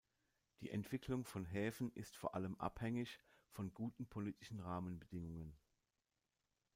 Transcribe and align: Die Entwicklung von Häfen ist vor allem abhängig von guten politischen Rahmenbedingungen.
Die 0.61 0.71
Entwicklung 0.71 1.25
von 1.25 1.45
Häfen 1.45 1.91
ist 1.93 2.17
vor 2.17 2.33
allem 2.33 2.55
abhängig 2.59 3.19
von 3.51 3.71
guten 3.71 4.07
politischen 4.07 4.59
Rahmenbedingungen. 4.59 5.53